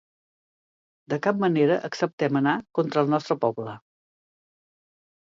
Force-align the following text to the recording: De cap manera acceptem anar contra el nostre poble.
De 1.15 1.19
cap 1.27 1.43
manera 1.43 1.77
acceptem 1.91 2.41
anar 2.41 2.57
contra 2.81 3.07
el 3.07 3.15
nostre 3.15 3.41
poble. 3.47 3.81